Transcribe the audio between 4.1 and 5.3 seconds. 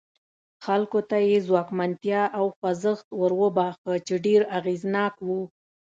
ډېر اغېزناک و.